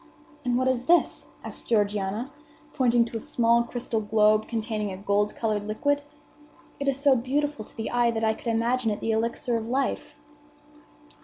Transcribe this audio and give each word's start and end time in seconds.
"And 0.43 0.57
what 0.57 0.67
is 0.67 0.85
this?" 0.85 1.27
asked 1.43 1.67
Georgiana, 1.67 2.31
pointing 2.73 3.05
to 3.05 3.17
a 3.17 3.19
small 3.19 3.61
crystal 3.61 4.01
globe 4.01 4.47
containing 4.47 4.91
a 4.91 4.97
gold 4.97 5.35
colored 5.35 5.67
liquid. 5.67 6.01
"It 6.79 6.87
is 6.87 6.99
so 6.99 7.15
beautiful 7.15 7.63
to 7.63 7.77
the 7.77 7.91
eye 7.91 8.09
that 8.09 8.23
I 8.23 8.33
could 8.33 8.47
imagine 8.47 8.89
it 8.89 8.99
the 8.99 9.11
elixir 9.11 9.57
of 9.57 9.67
life." 9.67 10.15